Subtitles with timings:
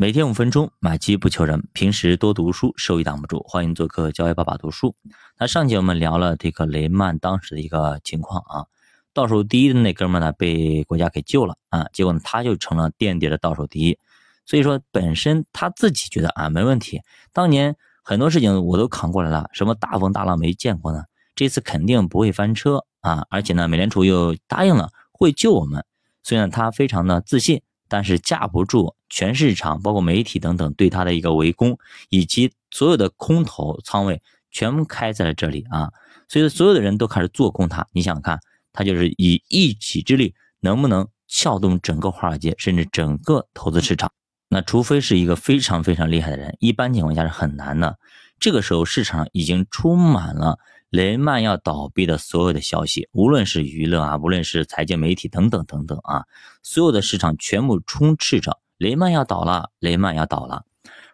[0.00, 1.68] 每天五分钟，买机不求人。
[1.72, 3.44] 平时多读书，收益挡不住。
[3.48, 4.94] 欢迎做客教育爸爸读书。
[5.40, 8.66] 那上节我们聊了这个雷曼当时的一个情况啊，
[9.12, 13.98] 倒数第一的那哥们呢被国家给救了啊，结果呢他就成了垫底的倒数第一。
[14.46, 17.02] 所以说本身他自己觉得啊没问题，
[17.32, 17.74] 当年
[18.04, 21.02] 很多事情我都扛过来了，什么大风大浪没见过呢？
[21.34, 23.26] 这次肯定不会翻车啊！
[23.30, 25.84] 而且呢，美联储又答应了会救我们，
[26.22, 27.62] 所以呢他非常的自信。
[27.90, 35.90] 但是架不住全市场，包括媒体等等对他的一个围攻，以及所有的空头仓位全部开在了这里啊，
[36.28, 37.86] 所以所有的人都开始做空他。
[37.92, 38.38] 你想看，
[38.72, 44.12] 他就是以一己之力能不能撬动整个华尔街，甚至整个投资市场？
[44.48, 47.98] 那除非是一个非常非常厉害的人，一般情况下是很难的。
[48.38, 50.58] 这个时候市场已经充满了。
[50.90, 56.24] 雷曼要倒闭的所有的消息，无论是娱乐啊，无论是财经媒体等等等等啊，
[56.62, 60.64] 所有的市场全部充斥着雷曼要倒了，雷曼要倒了。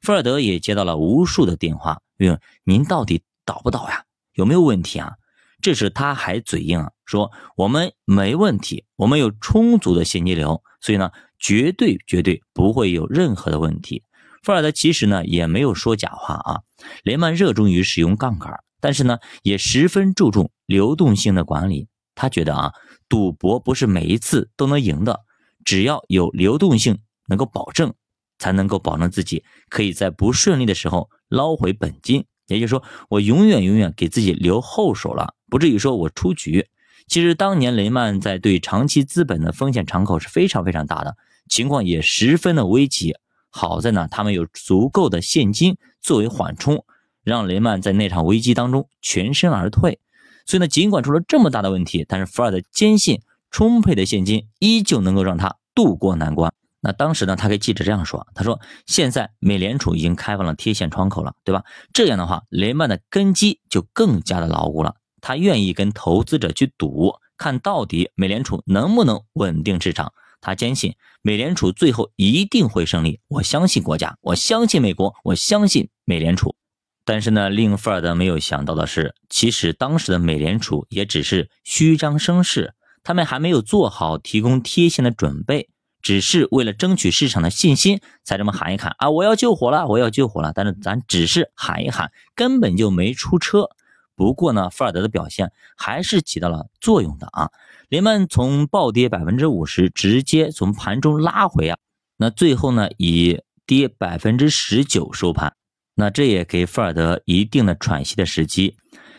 [0.00, 4.04] 富尔德也接到了无数的电话，问您到底倒不倒呀？
[4.34, 5.14] 有没有问题啊？
[5.60, 14.02] 这时他还嘴硬啊，说我们没问题，我们有充足的现金流，所以呢，绝对绝对不会有任何的问题。
[14.42, 16.62] 富尔德其实呢也没有说假话啊，
[17.04, 18.52] 雷曼热衷于使用杠杆。
[18.80, 21.86] 但是呢，也十分注重流动性的管理。
[22.16, 22.72] 他觉得啊，
[23.08, 25.20] 赌博不是每一次都能赢的，
[25.64, 27.92] 只要有流动性能够保证，
[28.38, 32.24] 才能够保证自己可以在不顺利的时候捞回本金。
[32.46, 36.68] 也就是说，我永远永远给自己留后手了，不至于说我出局。
[37.06, 41.16] 其实当年雷曼在对长期资本的风险敞口是非常非常大的，
[41.48, 43.16] 情况也十分的危急。
[43.50, 46.84] 好在呢，他们有足够的现金作为缓冲。
[47.24, 50.00] 让雷曼在那场危机当中全身而退，
[50.44, 56.52] 所以呢，尽管出了这么大的问题，但是福尔德坚信充沛的现金依旧能够让他渡过难关。
[56.84, 61.62] 那当时呢，他给记者这样说：“他说，现在美联储已经开放了贴现窗口了，对吧？
[61.94, 64.96] 这样的话，雷曼的根基就更加的牢固了。
[65.20, 70.12] 他愿意跟投资者去赌，看到底美联储能不能稳定市场。
[70.40, 73.20] 他坚信美联储最后一定会胜利。
[73.28, 76.56] 我相信国家，我相信美国，我相信美联储。”
[77.06, 85.68] 但是呢，令富尔德没有想到的是，其实当时的美联储也只是虚张声势，他们还没有做好提供贴现的准备，
[86.02, 90.52] 只是为了争取市场的信心才这么喊一喊啊，我要救火了，我要救火了。
[90.54, 93.70] 但是咱只是喊一喊，根本就没出车。
[94.14, 97.50] 不过呢，富尔德的表现还是起到了作用的啊，
[97.88, 101.78] 雷曼从暴跌百分之五十，直接从盘中拉回啊，
[102.18, 105.54] 那最后呢，以跌百分之十九收盘。
[105.94, 108.76] 那这也给富尔德一定的喘息的时机。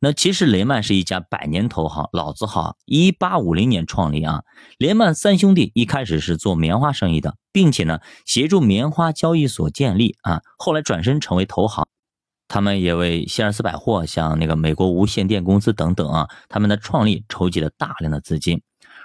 [0.00, 4.42] 那其实雷曼是一家百年投行、老字号，一八五零年创立啊。
[4.78, 11.86] 雷曼三兄弟一开始是做棉花生意的，并且呢协助棉花交易所建立啊，后来转身成为投行。
[12.48, 18.62] 他们也为希尔斯百货、像那个美国无线电公司等等啊，他们的创立筹集了大量的资金。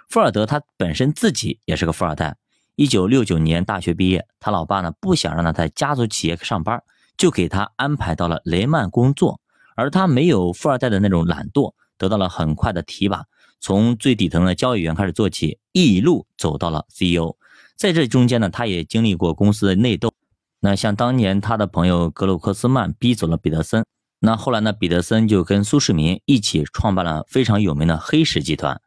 [0.09, 2.35] 富尔德他本身自己也是个富二代，
[2.75, 6.84] 一九六九年大学毕业，他老爸呢不想让他在家族企业上班。
[7.18, 9.41] 就给他安排到了雷曼工作，
[9.81, 13.25] 而他没有富二代的那种懒惰，得到了很快的提拔，
[13.59, 17.36] 从最底层的交易员开始做起，一路走到了 CEO。
[17.75, 20.14] 在这中间呢，他也经历过公司的内斗。
[20.59, 23.84] 那像当年他的朋友格鲁克斯曼逼走了彼得森，
[24.20, 28.80] 那后来呢，彼得森就跟苏世民一起创办了非常有名的黑石集团，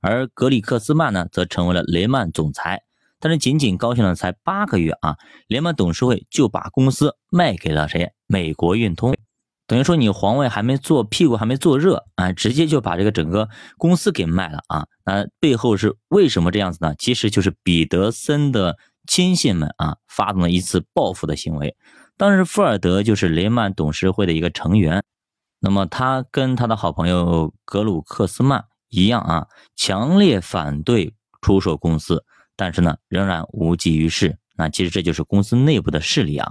[0.00, 2.84] 而格里克斯曼呢，则成为了雷曼总裁。
[3.20, 8.12] 但是仅仅高兴了才八个月啊，联曼董事会就把公司卖给了谁？
[8.26, 9.14] 美国运通，
[9.68, 14.86] 等于说你皇位还没坐，屁股还没坐热啊，直接就把这个整个公司给卖了啊。
[15.04, 16.94] 那背后是为什么这样子呢？
[16.98, 21.76] 其实就是彼得森的亲信们啊，发动了一次报复的行为。
[22.16, 25.04] 当时富尔德就是雷曼董事会的一个成员，
[25.60, 29.46] 那么他跟他的好朋友格鲁克斯曼一样啊，
[29.76, 32.24] 强烈反对出售公司。
[32.56, 34.38] 但是呢，仍然无济于事。
[34.56, 36.50] 那其实这就是公司内部的势力啊。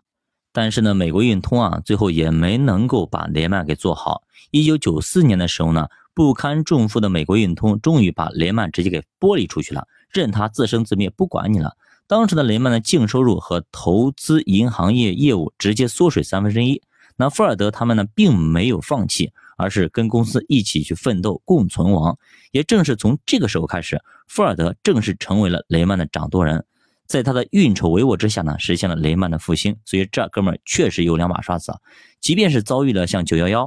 [0.57, 4.23] 但是呢，美国运通啊，最后也没能够把雷曼给做好。
[4.49, 11.77] 一九九四年的时候呢，不堪重负的美国运通终于把雷曼直接给剥离出去了，任他自生自灭，不管你了。
[12.07, 16.81] 当时的雷曼的净收入和投资银行业业务直接缩水三分之一。
[17.17, 19.31] 那富尔德他们呢，并没有放弃。
[19.59, 22.15] 而是跟公司一起去奋斗，共存亡。
[22.51, 26.63] 也正是从这个时候开始，富尔德正式成为了雷曼的掌舵人，
[27.07, 29.77] 在他的运筹帷幄之下呢，实现了雷曼的复兴。
[29.85, 31.79] 所以这哥们儿确实有两把刷子啊！
[32.19, 33.65] 即便是遭遇了像九幺幺，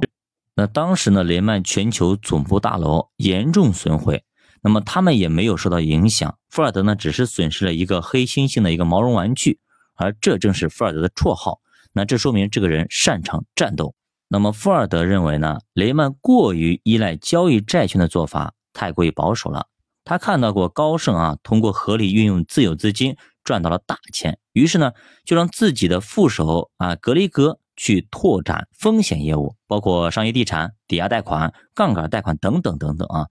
[0.55, 4.23] 那当时呢，雷曼全球总部大楼严重损毁，
[4.61, 6.37] 那么他们也没有受到影响。
[6.49, 9.59] 富尔德呢，只是损失了一个黑猩猩的一个毛绒玩具。
[9.95, 11.59] 而这正是富尔德的绰号。
[11.93, 13.93] 那这说明这个人擅长战斗。
[14.27, 19.67] 那么富尔德认为呢，雷曼过于依赖交易债券的做法太过于保守了。
[20.03, 24.93] 他看到过高盛啊，通过合理运用自有资金赚到了大钱，于是呢，
[25.25, 33.27] 就让自己的副手啊格雷格去拓展风险业务，包括商业地产、抵押贷款、杠杆贷款等等等等啊。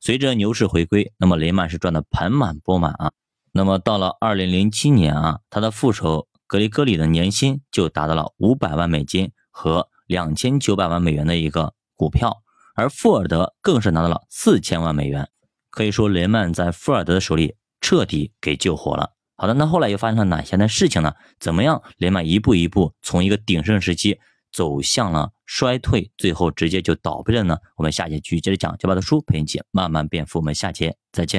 [0.00, 3.12] 随着牛市回归，那么雷曼是赚得盆满钵满啊。
[3.52, 9.88] 那么到了二零零七年啊，他的副手格雷戈里的年薪就达到了五百万美金和。
[10.08, 12.42] 两千九百万美元的一个股票，
[12.74, 15.30] 而富尔德更是拿到了四千万美元，
[15.70, 19.12] 可以说雷曼在富尔德的手里彻底给救活了。
[19.36, 21.12] 好的，那后来又发生了哪些的事情呢？
[21.40, 24.18] 怎么样，雷曼一步一步从一个鼎盛时期
[24.52, 27.56] 走向了衰退，最后直接就倒闭了呢？
[27.76, 30.38] 我们下节继续接着讲，教爸的书陪你一起慢慢变富。
[30.38, 31.30] 我们下节再见。